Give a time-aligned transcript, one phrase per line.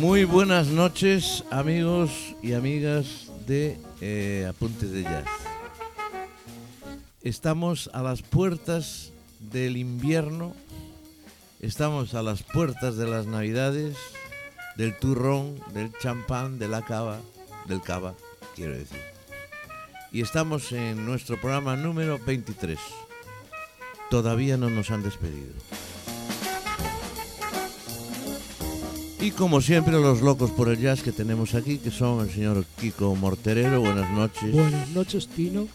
[0.00, 2.10] Muy buenas noches, amigos
[2.42, 5.26] y amigas de eh, Apuntes de Jazz.
[7.20, 10.56] Estamos a las puertas del invierno,
[11.60, 13.94] estamos a las puertas de las navidades,
[14.76, 17.20] del turrón, del champán, de la cava,
[17.66, 18.14] del cava,
[18.56, 19.02] quiero decir.
[20.12, 22.78] Y estamos en nuestro programa número 23.
[24.08, 25.52] Todavía no nos han despedido.
[29.22, 32.64] Y como siempre, los locos por el jazz que tenemos aquí, que son el señor
[32.80, 33.80] Kiko Morterero.
[33.80, 34.50] Buenas noches.
[34.50, 35.68] Buenas noches, Tino.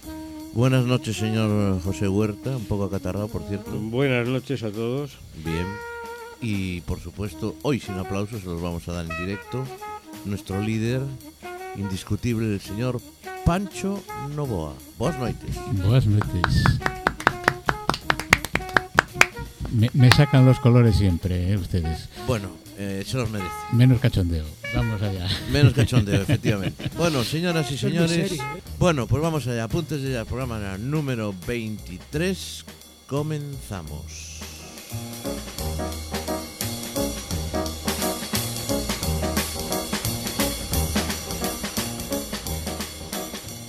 [0.54, 3.70] Buenas noches, señor José Huerta, un poco acatarrado, por cierto.
[3.72, 5.20] Buenas noches a todos.
[5.44, 5.68] Bien.
[6.42, 9.64] Y por supuesto, hoy sin aplausos, se los vamos a dar en directo.
[10.26, 11.02] Nuestro líder
[11.76, 13.00] indiscutible, el señor
[13.46, 14.02] Pancho
[14.36, 14.74] Novoa.
[14.98, 15.56] Buenas noches.
[15.84, 16.64] Buenas noches.
[19.72, 22.10] Me, me sacan los colores siempre, ¿eh, ustedes.
[22.26, 23.52] Bueno, eh, se los merece.
[23.74, 24.46] Menos cachondeo.
[24.76, 25.28] Vamos allá.
[25.52, 26.90] Menos cachondeo, efectivamente.
[26.98, 28.34] Bueno, señoras y señores.
[28.34, 28.38] ¿eh?
[28.80, 29.66] Bueno, pues vamos allá.
[29.66, 32.66] Apuntes ya al programa número 23.
[33.08, 34.42] Comenzamos.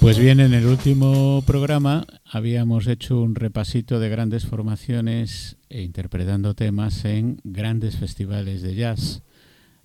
[0.06, 6.54] Pues bien, en el último programa habíamos hecho un repasito de grandes formaciones e interpretando
[6.54, 9.24] temas en grandes festivales de jazz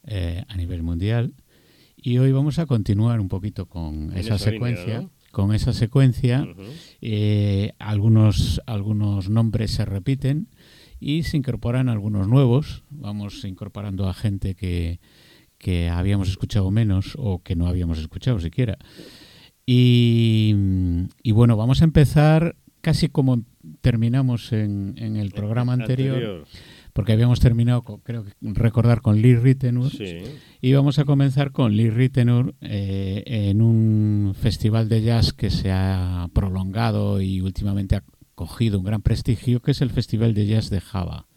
[0.05, 1.33] eh, a nivel mundial.
[1.95, 5.01] Y hoy vamos a continuar un poquito con esa línea, secuencia.
[5.01, 5.11] ¿no?
[5.31, 6.47] Con esa secuencia,
[7.01, 10.49] eh, algunos, algunos nombres se repiten
[10.99, 12.83] y se incorporan algunos nuevos.
[12.91, 14.99] Vamos incorporando a gente que,
[15.57, 18.77] que habíamos escuchado menos o que no habíamos escuchado siquiera.
[19.65, 20.55] Y,
[21.23, 23.43] y bueno, vamos a empezar casi como
[23.81, 26.45] terminamos en, en el programa anterior,
[26.93, 29.91] porque habíamos terminado, con- creo que recordar, con Lee Ritenour.
[29.91, 30.17] Sí.
[30.61, 35.71] Y vamos a comenzar con Lee Ritenour eh, en un festival de jazz que se
[35.71, 38.03] ha prolongado y últimamente ha
[38.35, 41.27] cogido un gran prestigio, que es el Festival de Jazz de Java.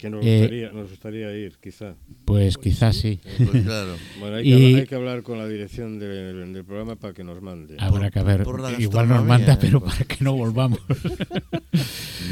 [0.00, 1.94] Que nos Eh, gustaría, nos gustaría ir, quizá.
[2.24, 3.20] Pues quizás sí.
[3.36, 3.96] Pues claro.
[4.18, 7.12] Bueno, hay que, Y- hablar, hay que hablar con la dirección del, del programa para
[7.12, 7.76] que nos mande.
[7.78, 8.42] Habrá que ver.
[8.44, 9.92] por la Igual nos manda, pero pues.
[9.92, 10.80] para que no volvamos.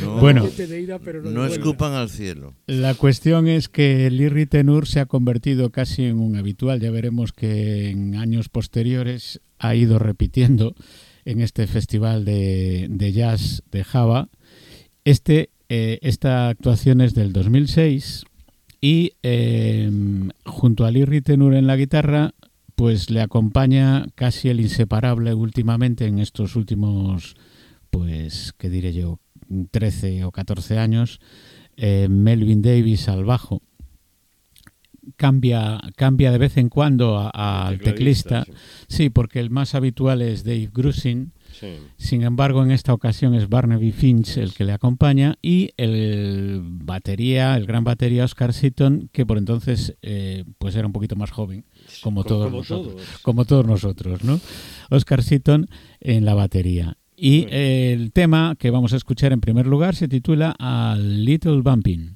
[0.00, 0.48] No, Bueno.
[1.24, 2.54] No, escupan al cielo.
[2.66, 6.80] La cuestión es que Lee Ritenour se ha convertido casi en un habitual.
[6.80, 10.74] Ya veremos que en años posteriores ha ido repitiendo
[11.24, 14.28] en este festival de, de jazz de Java.
[15.04, 18.24] Este, eh, esta actuación es del 2006
[18.80, 19.90] y eh,
[20.46, 22.34] junto a Lee Ritenour en la guitarra,
[22.74, 27.34] pues le acompaña casi el inseparable últimamente en estos últimos,
[27.90, 29.18] pues, ¿qué diré yo?
[29.70, 31.20] 13 o 14 años,
[31.76, 33.62] eh, Melvin Davis al bajo.
[35.16, 38.44] Cambia, cambia de vez en cuando al teclista.
[38.88, 41.32] Sí, porque el más habitual es Dave Grusin.
[41.60, 41.76] Sí.
[41.96, 47.56] Sin embargo, en esta ocasión es Barnaby Finch el que le acompaña y el batería,
[47.56, 51.64] el gran batería Oscar Seaton, que por entonces pues pues era un poquito más joven,
[52.02, 53.18] como Co- todos como nosotros todos.
[53.22, 54.38] como todos nosotros, ¿no?
[54.90, 55.66] Oscar Seaton
[56.00, 56.96] en la batería.
[57.16, 57.56] Y Bueno.
[57.56, 62.14] el tema que vamos a escuchar en primer lugar se titula A Little Bumping.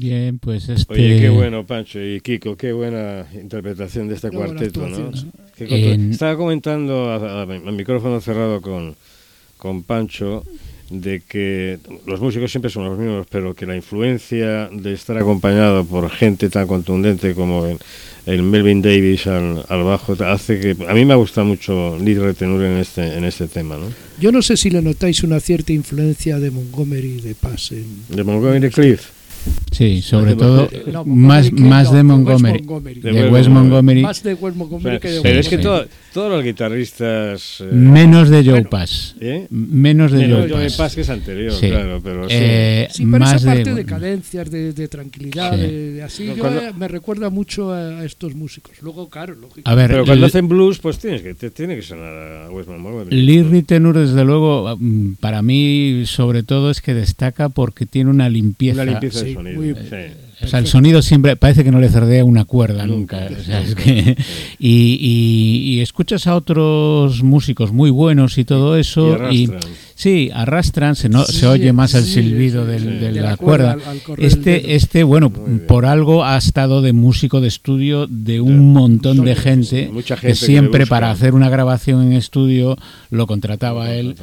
[0.00, 0.94] Bien, pues este...
[0.94, 5.10] Oye, qué bueno, Pancho y Kiko, qué buena interpretación de este Qué cuarteto, ¿no?
[5.58, 8.94] En- Estaba comentando a, a- a micrófono cerrado con,
[9.58, 10.42] con Pancho
[10.88, 15.84] de que los músicos siempre son los mismos, pero que la influencia de estar acompañado
[15.84, 17.76] por gente tan contundente como el,
[18.26, 22.64] el Melvin Davis al, al bajo hace que a mí me gusta mucho Lee Retenur
[22.64, 23.84] en este en este tema, ¿no?
[24.18, 27.84] Yo no sé si le notáis una cierta influencia de Montgomery de Pass en...
[28.08, 29.10] De Montgomery Cliff.
[29.70, 32.60] Sí, sobre todo no, más, más de Montgomery.
[33.00, 34.02] De De Wes Wes Montgomery.
[34.02, 37.60] Más de Wes Montgomery que de Pero es que todo- todos los guitarristas...
[37.60, 39.14] eh, Menos de Joe Bueno, Pass.
[39.20, 39.46] ¿eh?
[39.50, 40.76] Menos de Menos Joe Joe Pass.
[40.76, 41.68] Pass, que es anterior, Sí.
[41.68, 42.34] claro, pero sí.
[42.38, 45.60] Eh, Sí, pero más esa parte de, de, cadencias, de, de tranquilidad, Sí.
[45.60, 48.72] de, de así, No, yo, cuando- eh, me recuerda mucho a, a estos músicos.
[48.82, 49.68] Luego, claro, lógico.
[49.70, 52.66] A ver, Pero cuando hacen blues, pues tienes que, te, tiene que sonar a Wes
[52.66, 53.08] Montgomery.
[53.22, 58.28] Lee Ritenour, desde luego, mm, para mí, sobre todo, es que destaca porque tiene una
[58.28, 58.82] limpieza.
[58.82, 59.56] Una limpieza sonido.
[59.60, 60.14] muy- sí.
[60.42, 63.28] O sea, el sonido siempre parece que no le cerdea una cuerda nunca.
[63.28, 63.40] Nunca.
[63.40, 64.16] O sea, es que-
[64.58, 69.16] y, y- y escuchas a otros músicos muy buenos y todo eso.
[69.30, 69.50] Y.
[70.00, 73.36] sí, arrastran, se, no, se oye más el silbido sí, del- de, De la, la
[73.36, 73.72] cuerda.
[73.72, 74.00] al- al.
[74.16, 79.34] Este, este, bueno, por algo ha estado de músico de estudio de un montón de
[79.36, 82.76] gente, mucha gente que siempre para hacer una grabación en estudio
[83.10, 84.14] lo contrataba él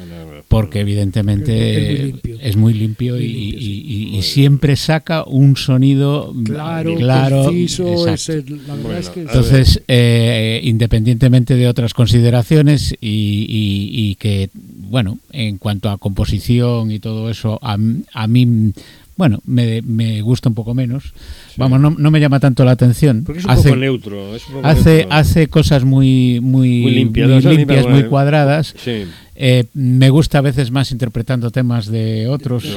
[0.48, 2.36] porque evidentemente Es muy limpio.
[2.40, 3.64] es muy limpio y, Muy limpio, sí.
[3.86, 8.12] y- y- y siempre saca un sonido Claro, claro, conciso, exacto.
[8.14, 9.20] es el- la verdad Bueno, es que...
[9.20, 9.34] a ver.
[9.34, 16.90] Entonces, eh, independientemente de otras consideraciones y, y- y que, bueno, en cuanto a composición
[16.90, 17.76] y todo eso, a,
[18.14, 18.72] a mí,
[19.16, 21.12] bueno, me, me gusta un poco menos.
[21.56, 23.24] Vamos, no, no me llama tanto la atención.
[23.24, 24.36] Porque es un Hace, poco neutro.
[24.36, 25.12] Es un poco hace, neutro.
[25.16, 28.08] hace cosas muy, muy, Muy limpias, muy limpias, muy mola.
[28.08, 28.74] cuadradas.
[28.76, 29.04] Sí.
[29.40, 32.62] Eh, me gusta a veces más interpretando temas de otros.
[32.64, 32.72] Sí,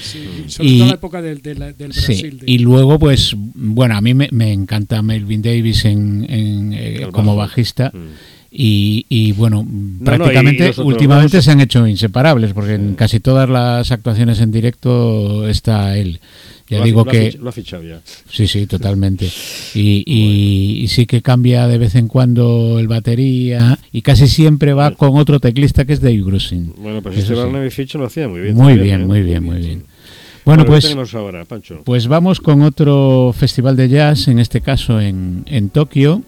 [0.00, 1.56] sí, sobre Y- todo la época del, del
[1.92, 2.38] Sí, Brasil.
[2.40, 7.08] de- y luego, pues, bueno, a mí me, me encanta Melvin Davis en, en, eh,
[7.12, 7.90] como bajista.
[7.94, 7.98] Mm.
[8.56, 12.94] Y, y, bueno, no, prácticamente y últimamente se han hecho inseparables, porque en Sí.
[12.96, 16.20] casi todas las actuaciones en directo está él.
[16.70, 18.00] Ya Lo digo ha que Lo ha fichado ya.
[18.30, 19.26] sí, sí, totalmente.
[19.74, 24.72] Y, y- y sí que cambia de vez en cuando el batería y casi siempre
[24.72, 24.96] va Bueno.
[24.98, 26.72] con otro teclista que es Dave Grusin.
[26.78, 27.40] Bueno, pues este sí.
[27.40, 28.54] Barnaby Fitch lo hacía muy bien.
[28.54, 29.04] Muy bien, ¿eh?
[29.06, 29.82] muy bien, muy bien.
[30.44, 31.82] Bueno, Bueno, ¿qué pues tenemos ahora, Pancho?
[31.84, 36.22] Pues vamos con otro festival de jazz, en este caso en, en Tokio.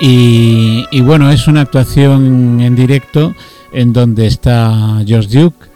[0.00, 3.34] Y, y bueno, es una actuación en directo
[3.72, 5.66] en donde está Josh Duke,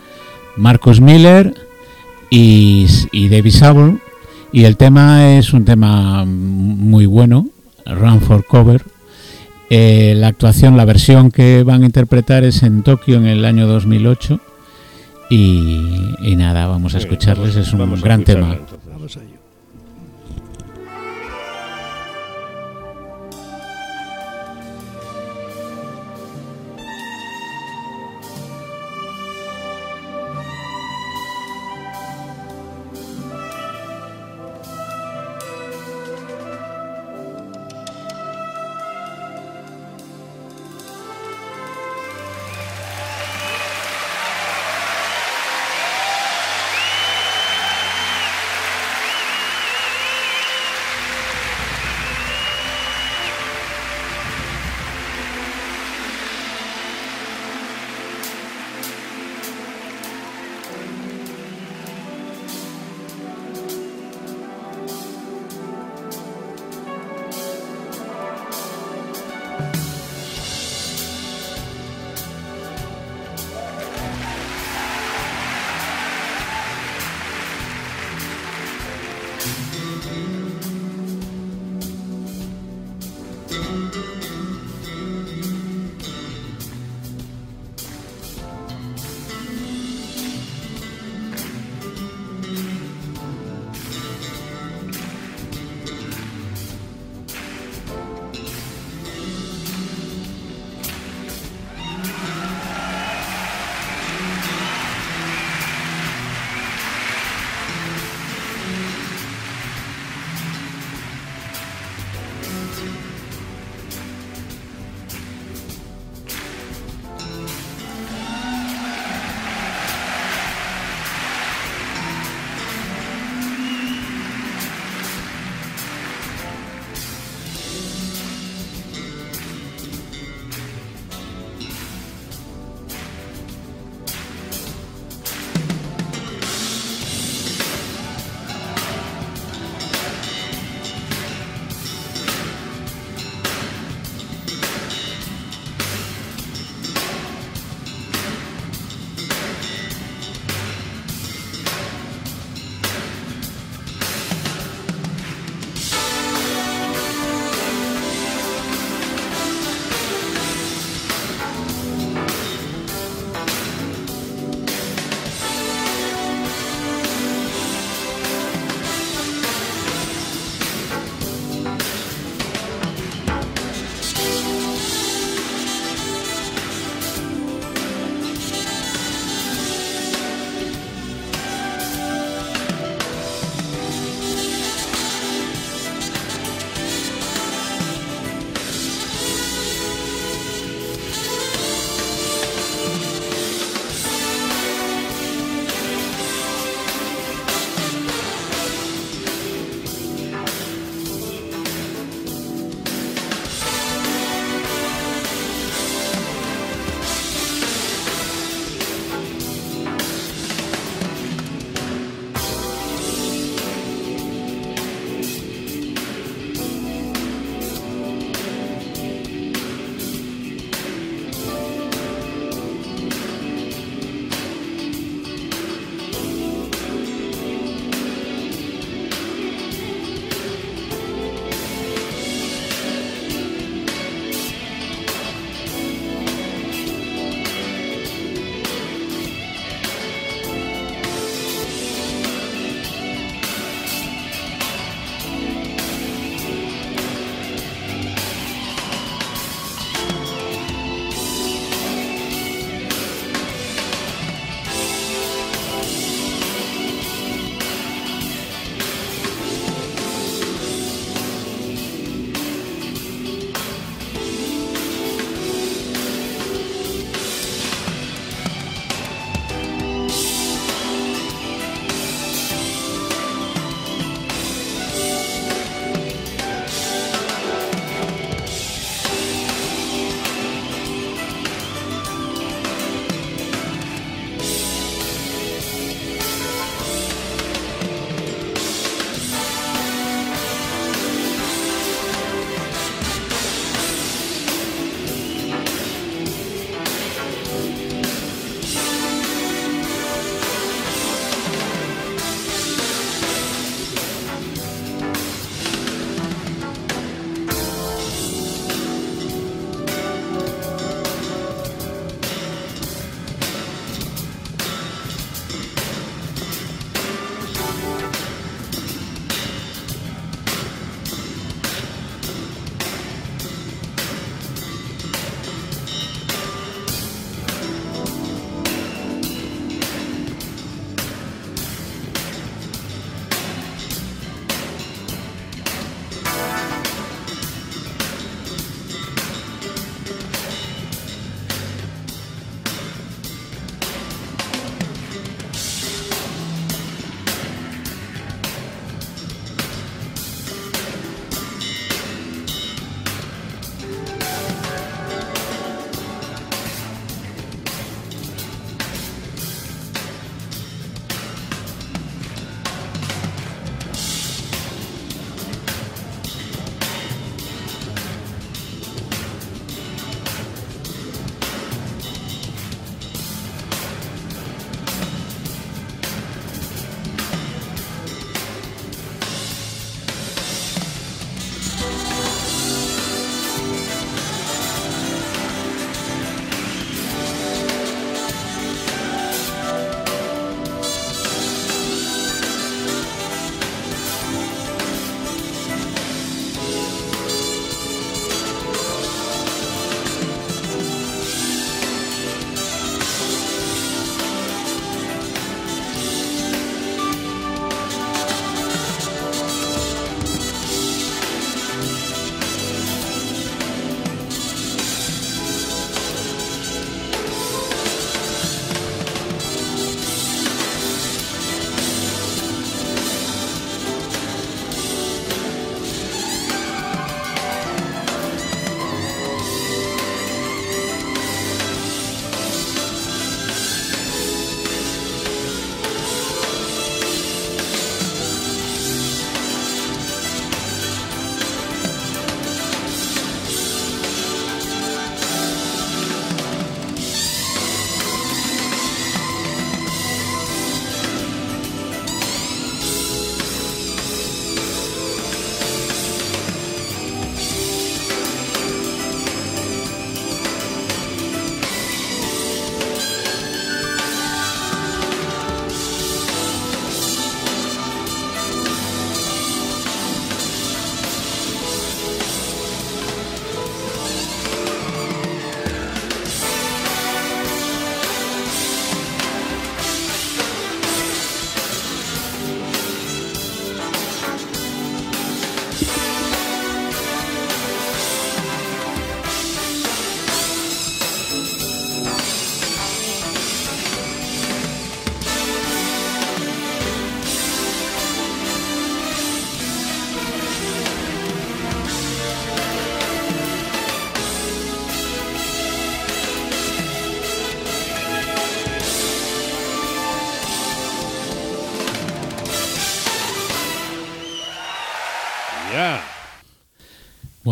[0.56, 1.54] Marcus Miller
[2.30, 3.98] y, y David Sable.
[4.50, 7.48] Y el tema es un tema muy bueno,
[7.86, 8.82] Run for Cover.
[9.68, 13.66] Eh, la actuación, la versión que van a interpretar es en Tokio en el año
[13.66, 14.40] 2008.
[15.30, 18.52] Y, y nada, vamos a escucharles, es un gran tema.
[18.52, 18.83] entonces.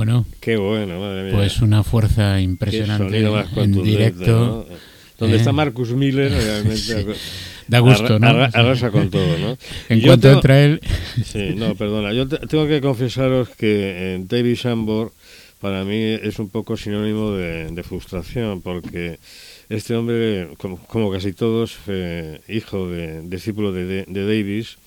[0.04, 1.32] Bueno, Qué bueno, madre mía.
[1.32, 3.18] pues una fuerza impresionante
[3.56, 4.26] en directo.
[4.26, 4.76] ¿no?
[5.16, 5.38] Donde Eh.
[5.38, 6.76] está Marcus Miller, realmente.
[7.14, 7.68] Sí.
[7.68, 8.26] Da gusto, ¿no?
[8.26, 9.56] arra- arrasa con todo, ¿no?
[9.88, 10.80] En yo cuanto tengo- entra él,
[11.24, 12.12] Sí, no, perdona.
[12.12, 15.12] Yo te- tengo que confesaros que eh, David Shambor
[15.60, 19.20] para mí es un poco sinónimo de, de frustración, porque
[19.68, 24.78] este hombre, como, como casi todos, fue hijo de discípulo de, de, de Davis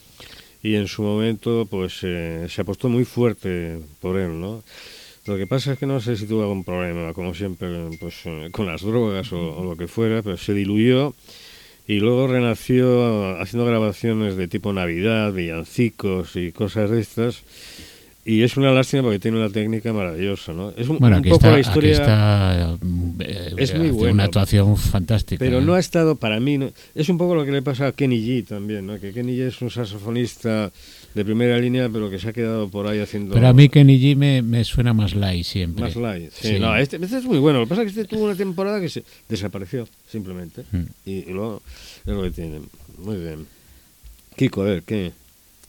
[0.62, 4.63] y en su momento pues eh, se apostó muy fuerte por él, ¿no?
[5.26, 7.68] Lo que pasa es que no sé si tuvo algún problema, como siempre,
[8.00, 11.14] pues eh, con las drogas o, o lo que fuera, pero se diluyó
[11.88, 17.44] y luego renació haciendo grabaciones de tipo Navidad, villancicos y cosas de estas.
[18.28, 20.72] Y es una lástima porque tiene una técnica maravillosa, ¿no?
[20.72, 22.78] Es un, bueno, un aquí poco está, la historia, está
[23.20, 24.14] eh, Es muy bueno.
[24.16, 25.38] una actuación fantástica.
[25.38, 25.62] pero ¿eh?
[25.62, 26.58] no ha estado para mí.
[26.58, 26.72] ¿no?
[26.96, 29.00] Es un poco lo que le pasa a Kenny G también, ¿no?
[29.00, 30.72] Que Kenny G es un saxofonista
[31.15, 33.34] de primera línea, pero que se ha quedado por ahí haciendo.
[33.34, 35.84] Pero a mí Kenny G me, me suena más light siempre.
[35.84, 36.32] Más light.
[36.32, 36.60] Sí, Sí.
[36.60, 37.60] No, este, este es muy bueno.
[37.60, 40.63] Lo que pasa es que este tuvo una temporada que se desapareció, simplemente.
[40.71, 40.84] Mm.
[41.06, 41.62] Y, y luego
[42.06, 42.60] es lo que tiene.
[42.97, 43.47] Muy bien.
[44.36, 45.13] Kiko, a ver, ¿qué?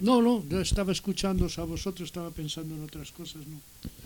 [0.00, 3.58] No, no, yo estaba escuchando a vosotros, estaba pensando en otras cosas, ¿no?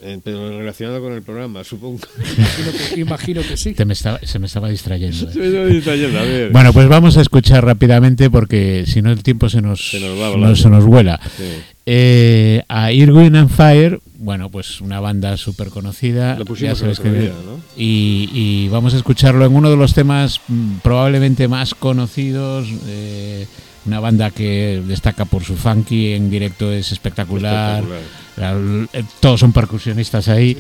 [0.02, 1.98] Eh, pero relacionado con el programa, supongo.
[2.38, 3.74] Imagino que, imagino que sí.
[3.74, 5.28] Te me estaba- se me estaba distrayendo.
[5.28, 5.32] ¿eh?
[5.32, 6.50] Se me está yendo, a ver.
[6.52, 10.16] Bueno, pues vamos a escuchar rápidamente porque si no el tiempo se nos, Se nos
[10.18, 11.20] va no- se nos vuela.
[11.36, 11.44] Sí.
[11.86, 16.38] Eh, a Irwin and Fire, bueno, pues una banda súper conocida.
[16.38, 17.58] Lo pusimos ya sabes que día, ¿no?
[17.76, 22.68] y, y vamos a escucharlo en uno de los temas mm, probablemente más conocidos.
[22.86, 23.46] eh,
[23.86, 27.82] una banda que destaca por su funky en directo es espectacular.
[27.84, 28.84] Espectacular.
[28.90, 30.56] La- eh, Todos son percusionistas ahí.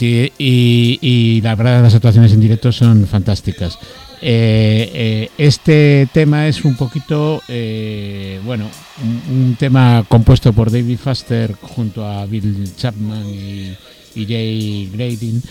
[0.00, 3.78] Y, y- y la verdad las actuaciones en directo son fantásticas.
[4.20, 8.68] Eh, eh, este tema es un poquito, eh, bueno,
[9.02, 13.72] un, un tema compuesto por David Foster junto a Bill Chapman y,
[14.14, 15.42] y Jay Grading,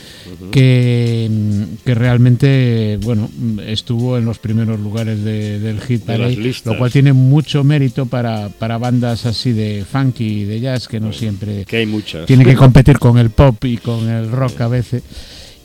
[0.51, 6.35] que, mm, que realmente, bueno, mm, estuvo en los primeros lugares de- del hit parade,
[6.65, 10.99] lo cual tiene mucho mérito para, para bandas así de funky y de jazz que
[10.99, 12.25] no siempre Que hay muchas.
[12.25, 15.03] tiene que competir con el pop y con el rock a veces.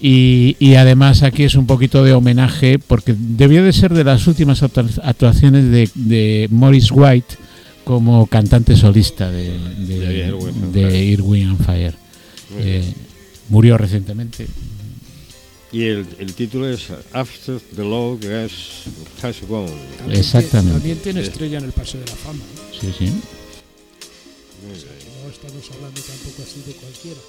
[0.05, 4.27] Y, y además aquí es un poquito de homenaje porque debió de ser de las
[4.27, 7.37] últimas actua- actuaciones de, de Morris White
[7.85, 9.51] como cantante solista de,
[9.87, 10.33] de,
[10.73, 11.95] De Irwin and Fire.
[12.59, 12.93] Eh,
[13.49, 14.47] murió recientemente.
[15.73, 18.85] Y el, el título es After the Law Has,
[19.23, 19.73] has Gone.
[19.99, 20.61] También Exactamente.
[20.61, 22.39] tiene- También tiene estrella en el Paseo de la Fama.
[22.45, 22.79] ¿no?
[22.81, 23.07] Sí, sí.
[24.63, 27.21] No estamos hablando tampoco así de cualquiera.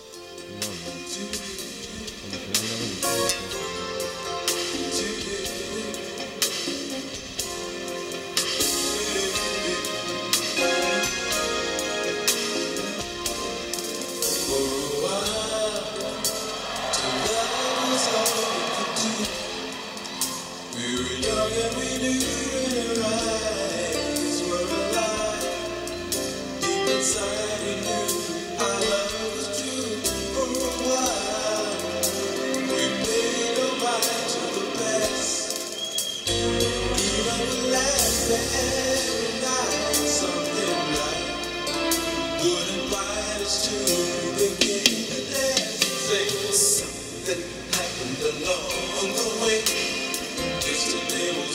[27.04, 27.43] inside.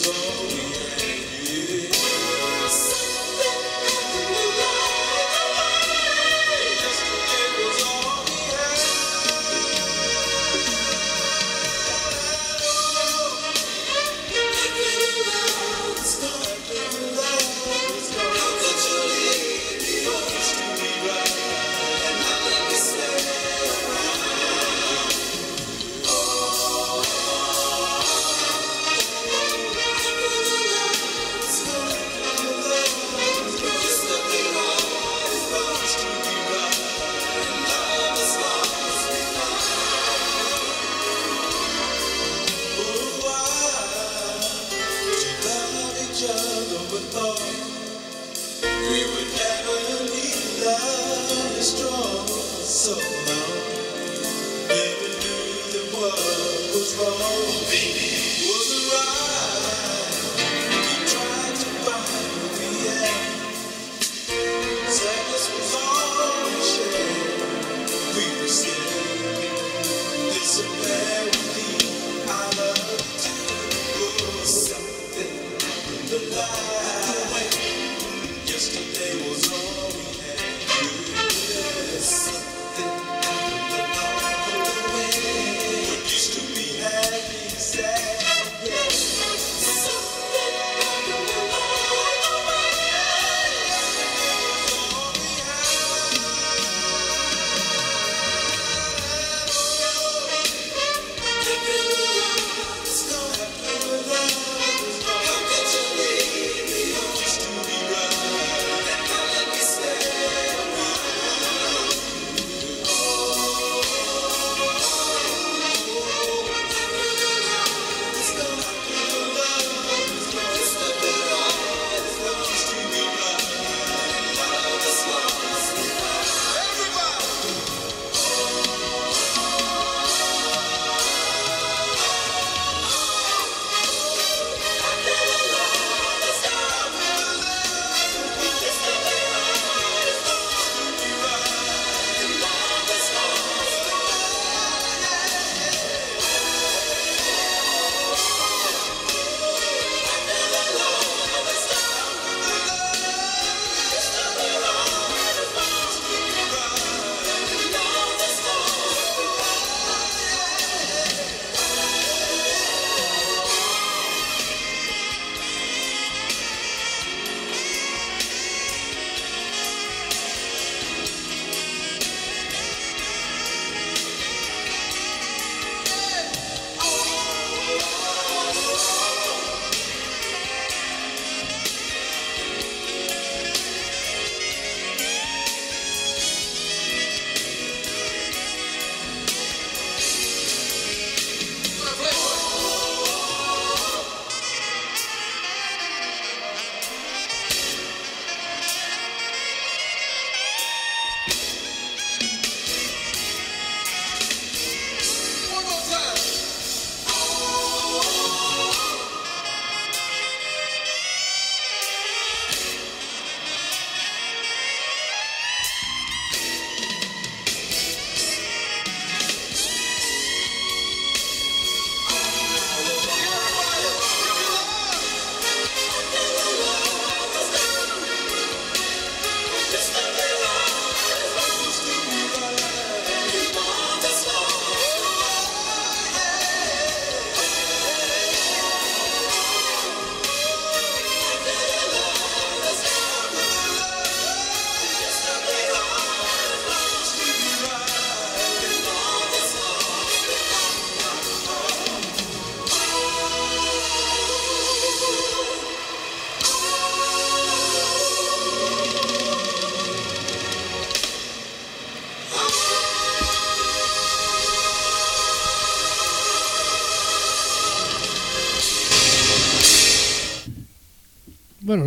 [0.07, 0.28] Lord.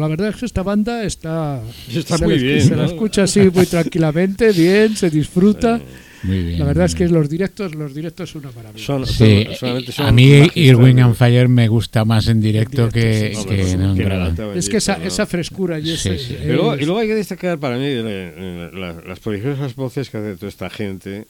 [0.01, 1.61] La verdad es que esta banda está.
[2.21, 5.79] Muy la, bien, Se la escucha así muy tranquilamente, bien, se disfruta.
[6.23, 6.59] Muy bien.
[6.59, 8.85] La verdad es que los directos, los directos son una maravilla.
[8.85, 10.47] Son, Sí, son- solamente son a mí.
[10.53, 14.59] Irwin and Fire me gusta más en directo En directo, que, sí, que no que
[14.59, 16.45] es que esa, esa frescura y Sí, ese.
[16.45, 20.17] luego, y luego hay que destacar para mí eh, la- la- las prodigiosas voces que
[20.17, 21.25] hace toda esta gente.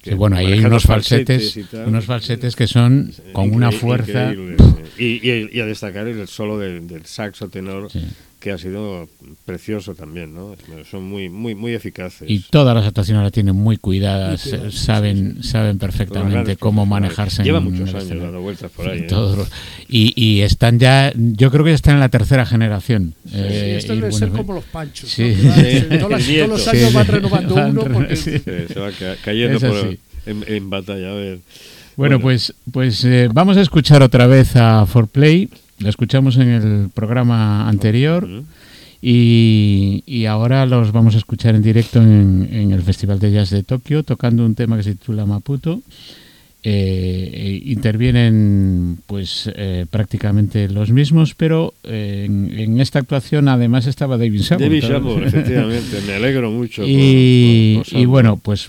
[0.00, 4.32] que Sí, bueno, ahí hay unos falsetes unos falsetes que son con una fuerza.
[4.32, 4.56] increíble.
[4.98, 8.00] Y, y- y a destacar el solo del, del saxo tenor, Sí.
[8.40, 9.08] que ha sido
[9.46, 10.54] precioso también, ¿no?
[10.90, 12.28] Son muy, muy, muy eficaces.
[12.28, 16.84] Y todas las actuaciones las tienen muy cuidadas, eh, saben, saben Son perfectamente grandes cómo
[16.84, 17.42] manejarse.
[17.42, 18.98] Llevan en muchos años dando vueltas por ahí.
[18.98, 19.06] ¿eh?
[19.08, 19.48] Todos
[19.88, 23.14] y, y están ya, yo creo que ya están en la tercera generación.
[23.26, 25.08] Sí, eh, esto y debe bueno, ser como los panchos.
[25.10, 25.34] Sí.
[25.42, 25.54] ¿no?
[25.54, 25.80] Sí.
[25.88, 27.12] todos, los- todos los años Sí, van sí.
[27.12, 28.30] renovando Van uno porque sí.
[28.38, 31.10] Sí, se va ca- cayendo por- en, en batalla.
[31.10, 31.38] A ver.
[31.96, 32.20] Bueno, Bueno.
[32.20, 35.48] pues, pues eh, vamos a escuchar otra vez a Forplay.
[35.78, 38.28] La escuchamos en el programa anterior
[39.02, 43.50] y, y ahora los vamos a escuchar en directo en, en el Festival de Jazz
[43.50, 45.80] de Tokio tocando un tema que se titula Maputo.
[46.66, 54.16] Eh, intervienen pues eh, prácticamente los mismos, pero eh, en, en esta actuación además estaba
[54.16, 54.68] David Sambor.
[54.68, 54.82] David.
[54.84, 55.98] Sambor, efectivamente.
[56.06, 56.82] Me alegro mucho.
[56.86, 58.66] Y, por- por y bueno, pues,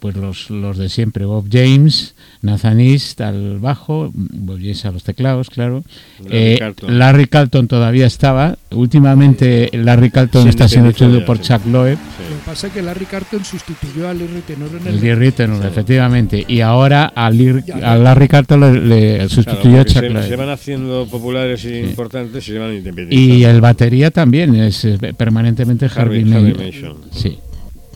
[0.00, 5.04] pues los, los de siempre, Bob James, Nathan East al bajo, Bob James a los
[5.04, 5.84] teclados, claro.
[6.24, 6.98] Larry Eh, Carlton.
[6.98, 8.58] Larry Carlton todavía estaba.
[8.72, 11.44] Últimamente Larry Carlton Se está siendo ya, por sí.
[11.44, 15.16] Chuck Loeb, lo que pasa es que Larry Carton sustituyó a Larry Tenor en el
[15.16, 15.68] Ritenour, Sí.
[15.68, 16.44] efectivamente.
[16.48, 17.30] Y ahora a,
[17.66, 17.92] Ya.
[17.92, 21.64] a Larry Carlton le, le Claro, sustituyó a porque Chuck se, se van haciendo populares
[21.64, 23.48] e importantes y se van Y independizando.
[23.50, 26.96] el batería también es eh, permanentemente Harvey, Harvey, Harvey May- Mason.
[27.12, 27.38] Sí,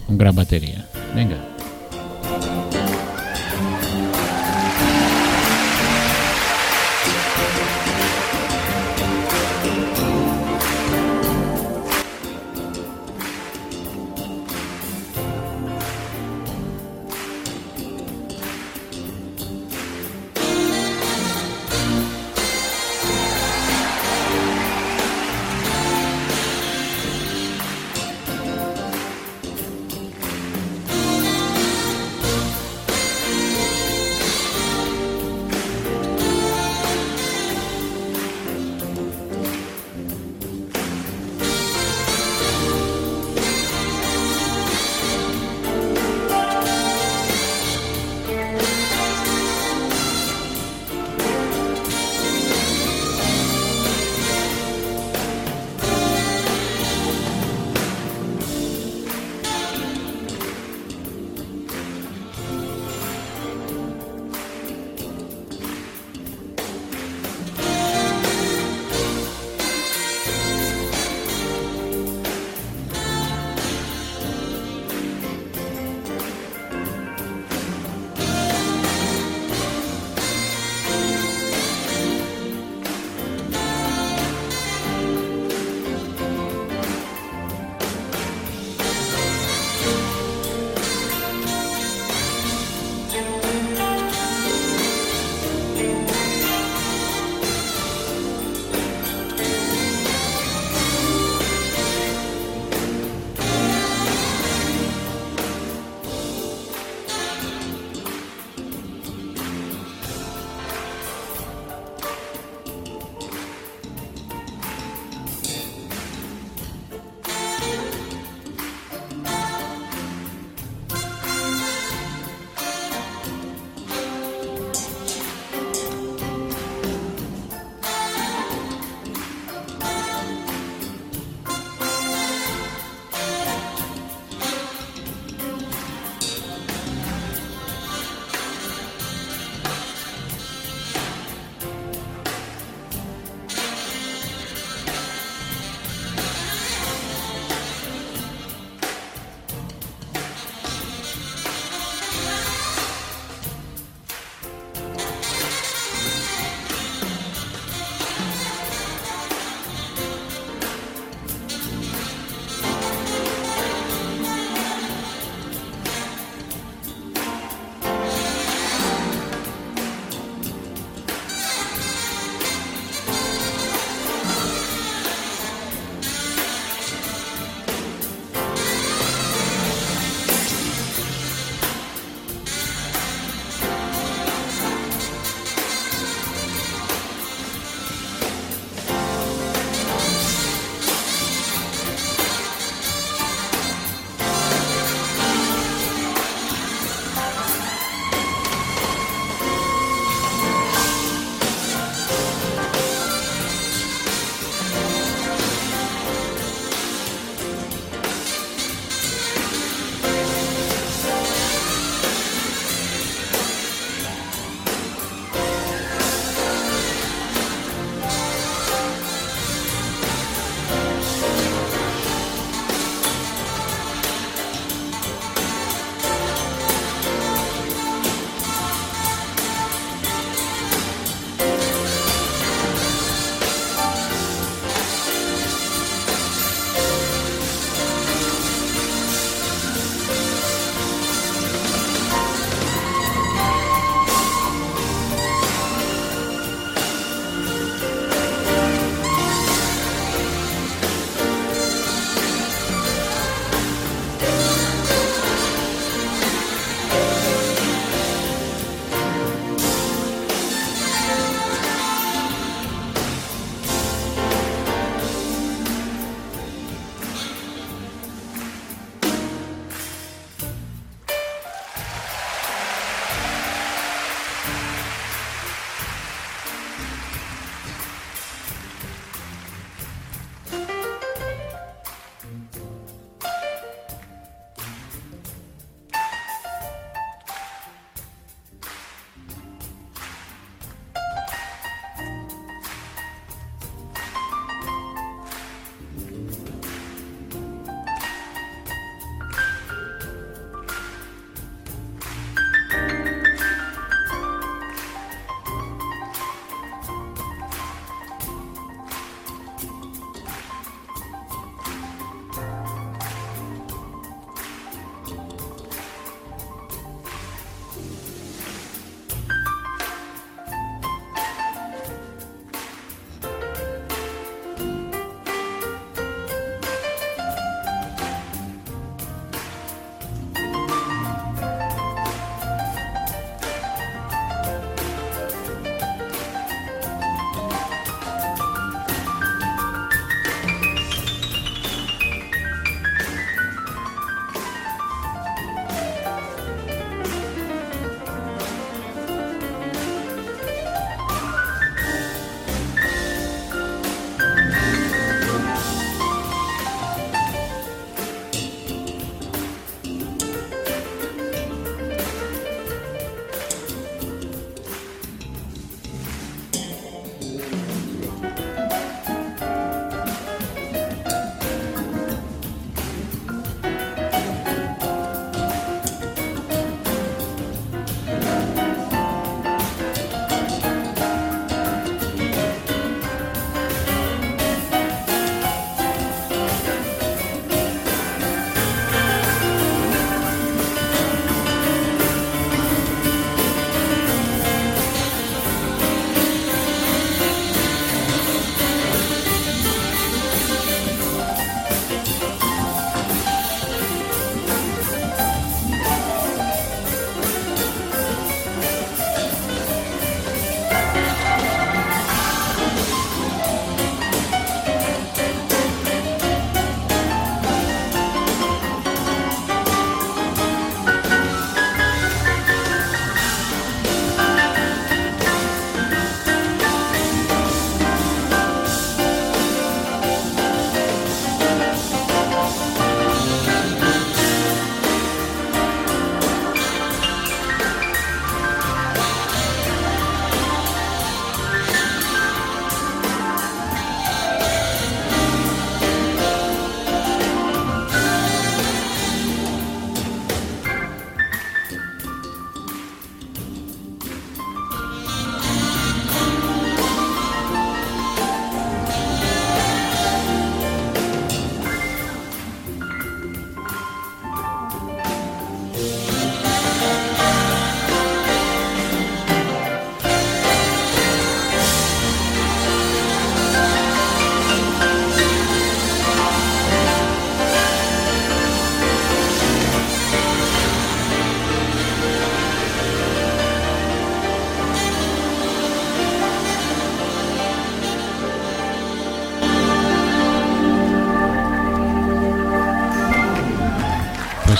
[0.08, 0.86] un gran batería.
[1.14, 1.36] Venga.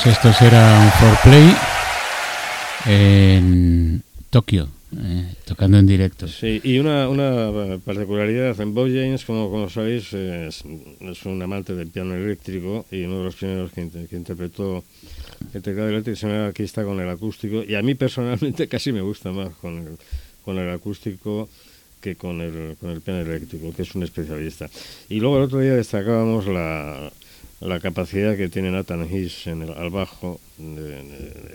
[0.03, 1.55] Pues estos eran For Play
[2.87, 6.27] en Tokio, eh, tocando en directo.
[6.27, 11.89] Sí, y una, una particularidad, en Bob James, como, como sabéis, es, un amante del
[11.89, 14.85] piano eléctrico y uno de los primeros que, que interpretó
[15.53, 18.93] el teclado eléctrico se me aquí está con el acústico y a mí personalmente casi
[18.93, 19.99] me gusta más con el,
[20.43, 21.51] con el acústico
[22.01, 24.71] que con el, con el piano eléctrico, que es un especialista.
[25.11, 27.13] Y luego el otro día destacábamos la,
[27.61, 30.41] la capacidad que tiene Nathan Hiss en el, al bajo,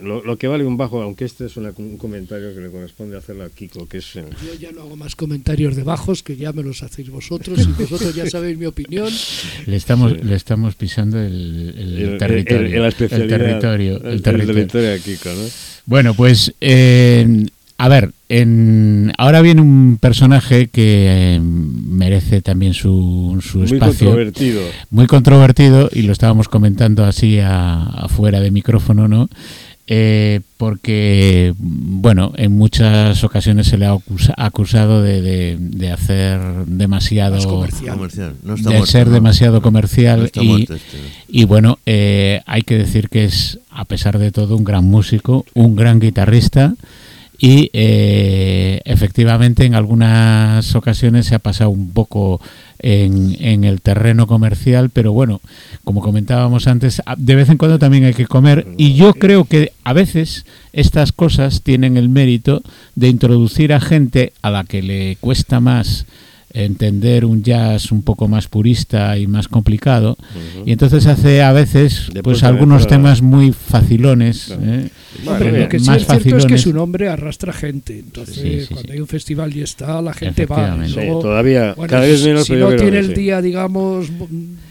[0.02, 3.50] lo, que vale un bajo, aunque este es un comentario que le corresponde hacerlo a
[3.50, 4.14] Kiko, que es...
[4.14, 4.24] Yo
[4.60, 8.14] ya no hago más comentarios de bajos, que ya me los hacéis vosotros, y vosotros
[8.14, 9.10] ya sabéis mi opinión.
[9.66, 12.86] Le estamos, le estamos pisando el, el, territorio.
[12.86, 12.94] El,
[13.28, 14.02] territorio.
[14.04, 15.48] El, territorio a Kiko, ¿no?
[15.88, 16.54] Bueno, pues...
[16.62, 17.46] Eh,
[17.78, 23.82] a ver, en, ahora viene un personaje que eh, merece también su, su muy espacio.
[23.82, 24.62] Muy controvertido.
[24.92, 29.30] Muy controvertido, y lo estábamos comentando así afuera de micrófono, ¿no?
[29.88, 33.96] Eh, porque, bueno, en muchas ocasiones se le ha
[34.38, 37.38] acusado de, de, hacer demasiado.
[37.48, 38.36] Comercial.
[38.42, 40.32] No de muerto, ser demasiado comercial.
[40.34, 40.80] y, este,
[41.28, 45.46] y, bueno, eh, hay que decir que es, a pesar de todo, un gran músico,
[45.54, 46.74] un gran guitarrista
[47.38, 52.40] y eh, efectivamente en algunas ocasiones se ha pasado un poco
[52.80, 55.42] en, en, el terreno comercial, pero bueno,
[55.84, 58.68] como comentábamos antes, de vez en cuando también hay que comer.
[58.78, 62.62] Y yo creo que a veces estas cosas tienen el mérito
[62.96, 66.06] de introducir a gente a la que le cuesta más
[66.56, 70.18] entender un jazz un poco más purista y más complicado.
[70.66, 74.90] Y entonces hace a veces pues algunos temas muy facilones ¿eh?
[75.26, 78.00] lo que sí es cierto es que su nombre arrastra gente.
[78.00, 80.78] Entonces cuando hay un festival y está la gente va
[81.22, 84.08] todavía cada vez menos si no tiene el día digamos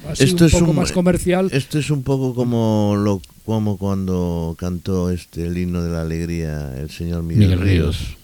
[0.09, 1.51] así esto un poco es un, más comercial.
[1.53, 6.75] esto es un poco como lo como cuando cantó este el himno de la alegría
[6.79, 8.17] el señor Miguel, Miguel Ríos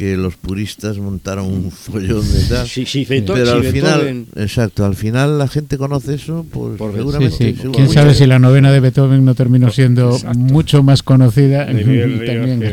[0.00, 2.66] que los puristas montaron un follón de tal.
[2.70, 7.36] Sí, sí, pero al final, exacto, al final la gente conoce eso, pues Por seguramente.
[7.36, 7.68] Sí, sí.
[7.70, 11.66] ¿Quién sabe si la novena de Beethoven no terminó siendo mucho más conocida?
[11.66, 12.64] también.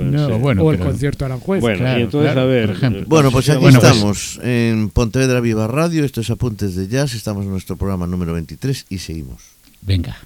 [0.10, 1.60] no, bueno, o el concierto Aranjuez.
[1.60, 2.70] Bueno, claro, y entonces, claro, a ver.
[2.70, 3.04] ejemplo.
[3.06, 7.14] Bueno, pues aquí bueno, pues estamos, en Pontevedra Viva Radio, esto es Apuntes de Jazz,
[7.14, 9.42] estamos en nuestro programa número 23 y seguimos.
[9.82, 10.16] Venga.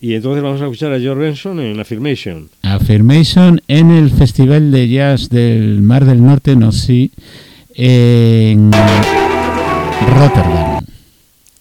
[0.00, 2.48] Y entonces vamos a escuchar a George Benson en Affirmation.
[2.62, 7.12] Affirmation en el Festival de Jazz del Mar del Norte, no sí,
[7.74, 8.70] en
[10.16, 10.82] Rotterdam.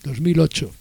[0.05, 0.78] 2008.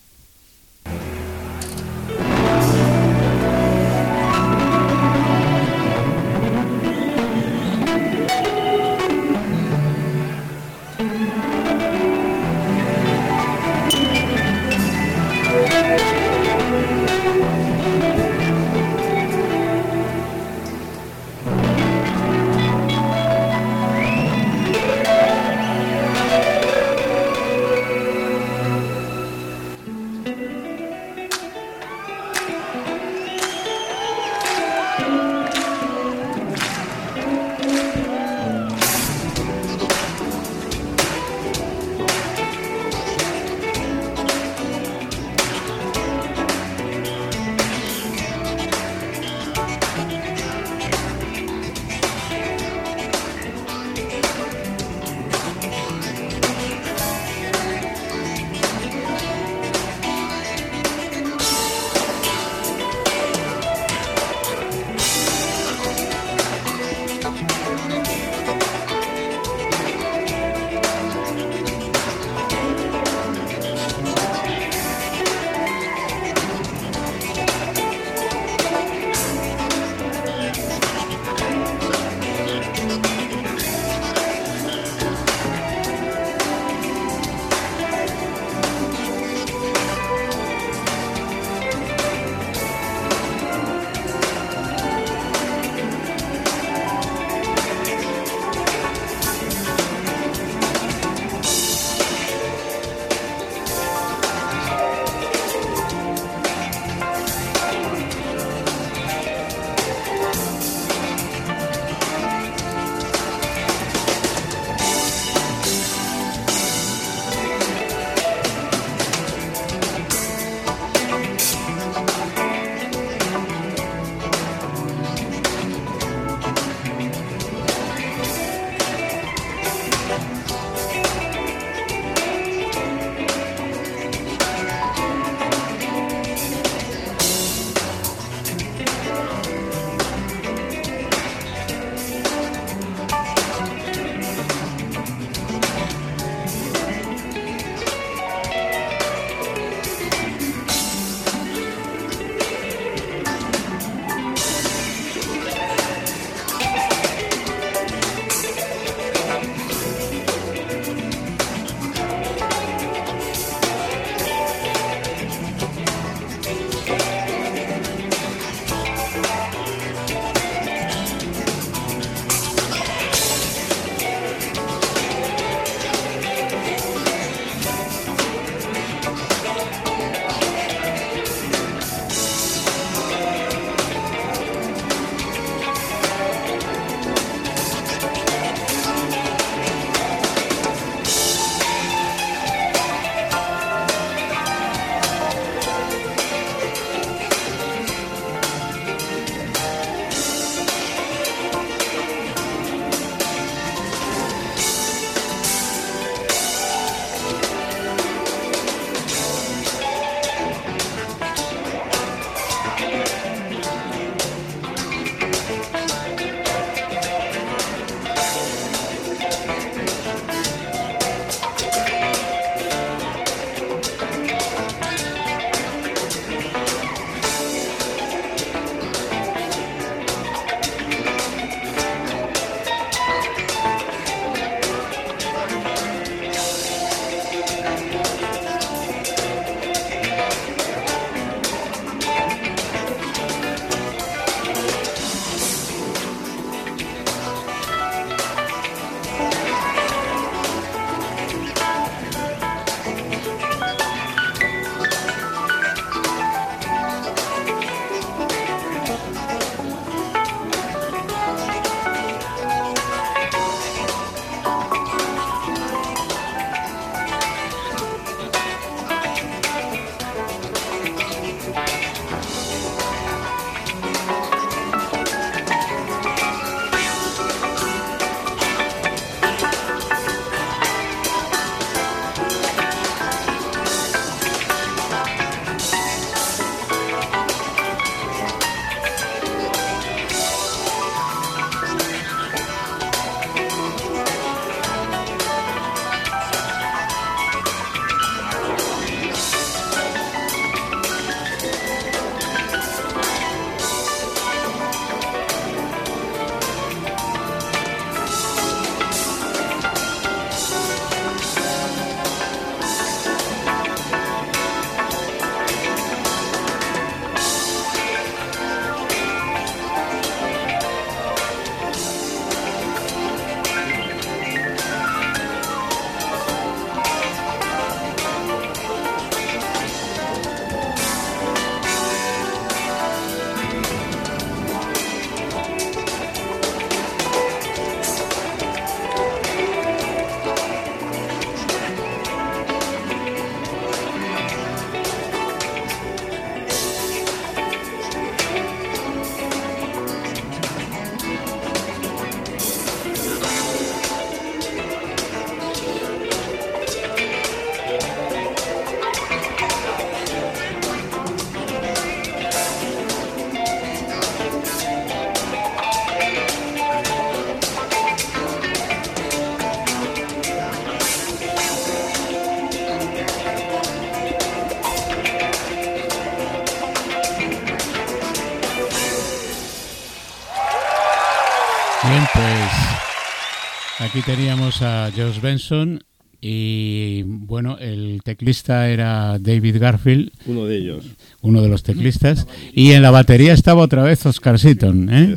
[383.88, 385.82] Aquí teníamos a Josh Benson
[386.20, 390.12] y bueno, el teclista era David Garfield.
[390.26, 390.84] Uno de ellos.
[391.22, 392.26] Uno de los teclistas.
[392.52, 394.90] Y en la batería estaba otra vez Oscar Seaton.
[394.92, 395.14] ¿eh?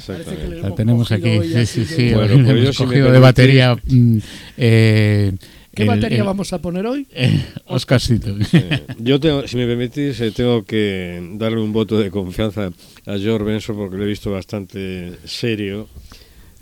[0.62, 1.42] La tenemos aquí.
[1.44, 2.14] Sí, sí, sí.
[2.14, 3.76] Bueno, pues hemos cogido de batería.
[3.76, 4.20] Mm,
[4.56, 5.34] eh,
[5.76, 7.08] ¿Qué batería vamos a poner hoy?
[7.14, 8.40] Eh, Oscar Seaton.
[9.00, 12.72] yo, tengo, si me permitís, eh, tengo que darle un voto de confianza
[13.06, 15.90] a George Benson porque lo he visto bastante serio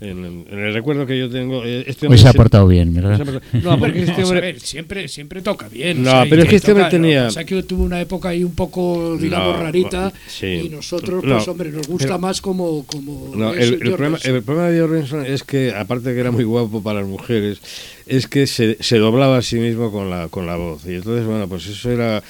[0.00, 1.62] en, el recuerdo que yo tengo.
[1.64, 3.42] Eh, este Hoy se ha portado bien, ¿verdad?
[3.52, 4.58] No, porque este hombre...
[4.58, 6.02] siempre, siempre toca bien.
[6.02, 7.26] No, pero es que este hombre tenía.
[7.26, 10.12] O sea, que tuvo una época ahí un poco, digamos, rarita.
[10.42, 12.84] Y nosotros, pues, hombre, nos gusta más como.
[12.86, 16.44] como no, el, problema, el, problema, de George es que, aparte de que era muy
[16.44, 17.60] guapo para las mujeres,
[18.06, 20.84] es que se, se doblaba a sí mismo con la, con la voz.
[20.86, 22.22] Y entonces, bueno, pues eso era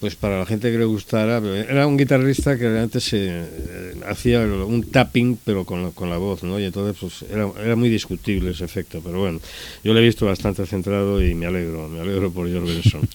[0.00, 4.40] pues para la gente que le gustara, era un guitarrista que realmente se eh, hacía
[4.40, 6.58] un tapping pero con la, con la voz, ¿no?
[6.58, 9.40] Y entonces pues era, era, muy discutible ese efecto, pero bueno,
[9.84, 13.08] yo lo he visto bastante centrado y me alegro, me alegro por George Benson.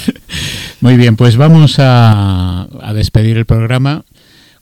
[0.80, 4.04] muy bien, pues vamos a, a despedir el programa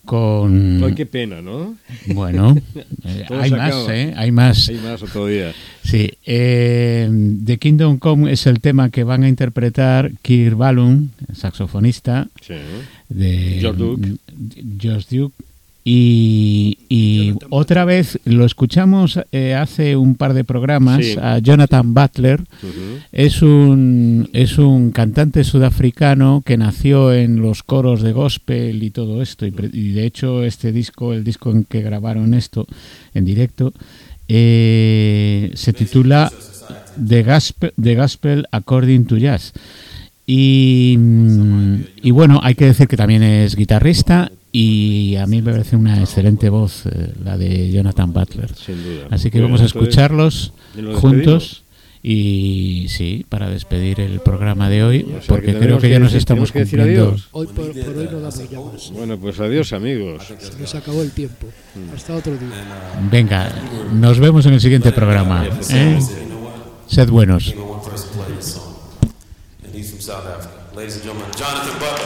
[0.09, 0.83] con...
[0.83, 1.77] Ay, qué pena, ¿no?
[2.07, 2.57] Bueno,
[3.05, 4.15] eh, hay más, ¿eh?
[4.17, 4.69] Hay más.
[4.71, 5.53] Hay más día.
[5.85, 6.11] Sí.
[6.25, 7.11] Eh,
[7.45, 12.55] The Kingdom Come es el tema que van a interpretar Kirk Ballum, saxofonista, sí.
[13.11, 13.61] de
[14.81, 15.35] George Duke
[15.91, 22.43] y, otra vez lo escuchamos eh, hace un par de programas a Jonathan Butler.
[23.11, 29.23] es, un, es un cantante sudafricano que nació en los coros de gospel y todo
[29.23, 29.47] esto.
[29.47, 32.67] Y, de hecho este disco, el disco en que grabaron esto
[33.15, 33.73] en directo,
[34.29, 36.31] eh, se titula
[37.03, 39.55] The Gospel, The Gospel According to Jazz.
[40.31, 40.99] Y,
[42.03, 46.01] y, bueno, hay que decir que también es guitarrista y a mí me parece una
[46.01, 48.51] excelente voz eh, la de Jonathan Butler.
[49.09, 50.53] Así que vamos a escucharlos
[50.97, 51.63] juntos
[52.03, 57.17] y sí, para despedir el programa de hoy, porque creo que ya nos estamos cumpliendo.
[57.33, 58.93] Hoy por, hoy no damos ya más.
[58.93, 60.25] Bueno, pues adiós amigos.
[60.39, 61.47] Se nos acabó el tiempo.
[61.97, 62.51] Hasta otro día.
[63.11, 63.51] Venga,
[63.95, 65.47] nos vemos en el siguiente programa.
[65.71, 65.99] ¿eh?
[66.87, 67.55] Sed buenos.
[69.79, 70.75] He's from South Africa.
[70.75, 72.05] Ladies and gentlemen, Jonathan Butler.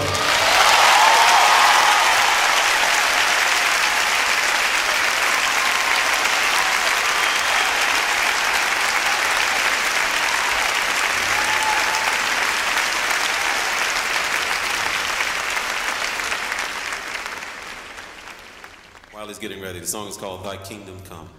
[19.13, 19.81] while he's getting ready.
[19.81, 21.31] The song is called Thy Kingdom Come.